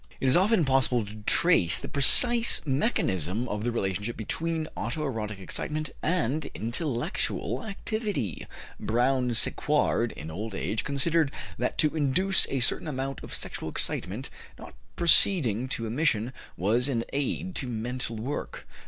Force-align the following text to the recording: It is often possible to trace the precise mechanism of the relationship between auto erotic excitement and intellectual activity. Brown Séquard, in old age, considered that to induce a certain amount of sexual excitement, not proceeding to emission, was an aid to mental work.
It 0.19 0.25
is 0.25 0.35
often 0.35 0.65
possible 0.65 1.05
to 1.05 1.21
trace 1.27 1.79
the 1.79 1.87
precise 1.87 2.63
mechanism 2.65 3.47
of 3.47 3.63
the 3.63 3.71
relationship 3.71 4.17
between 4.17 4.67
auto 4.75 5.05
erotic 5.05 5.37
excitement 5.37 5.91
and 6.01 6.45
intellectual 6.55 7.63
activity. 7.63 8.47
Brown 8.79 9.29
Séquard, 9.29 10.11
in 10.13 10.31
old 10.31 10.55
age, 10.55 10.83
considered 10.83 11.31
that 11.59 11.77
to 11.77 11.95
induce 11.95 12.47
a 12.49 12.61
certain 12.61 12.87
amount 12.87 13.21
of 13.23 13.31
sexual 13.35 13.69
excitement, 13.69 14.31
not 14.57 14.73
proceeding 14.95 15.67
to 15.67 15.85
emission, 15.85 16.33
was 16.57 16.89
an 16.89 17.03
aid 17.13 17.53
to 17.57 17.67
mental 17.67 18.15
work. 18.17 18.65